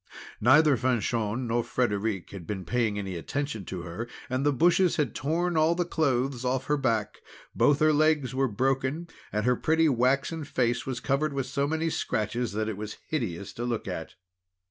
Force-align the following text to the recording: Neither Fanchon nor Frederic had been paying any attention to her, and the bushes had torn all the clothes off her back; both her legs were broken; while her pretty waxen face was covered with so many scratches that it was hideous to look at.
Neither 0.39 0.77
Fanchon 0.77 1.45
nor 1.45 1.63
Frederic 1.63 2.31
had 2.31 2.47
been 2.47 2.65
paying 2.65 2.97
any 2.97 3.15
attention 3.15 3.65
to 3.65 3.83
her, 3.83 4.07
and 4.31 4.43
the 4.43 4.51
bushes 4.51 4.95
had 4.95 5.13
torn 5.13 5.55
all 5.55 5.75
the 5.75 5.85
clothes 5.85 6.43
off 6.43 6.65
her 6.65 6.75
back; 6.77 7.21
both 7.53 7.77
her 7.81 7.93
legs 7.93 8.33
were 8.33 8.47
broken; 8.47 9.07
while 9.29 9.43
her 9.43 9.55
pretty 9.55 9.87
waxen 9.89 10.43
face 10.43 10.87
was 10.87 11.01
covered 11.01 11.33
with 11.33 11.45
so 11.45 11.67
many 11.67 11.91
scratches 11.91 12.53
that 12.53 12.67
it 12.67 12.77
was 12.77 12.97
hideous 13.09 13.53
to 13.53 13.63
look 13.63 13.87
at. 13.87 14.15